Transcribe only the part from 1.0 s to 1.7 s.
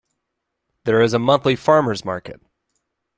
is a monthly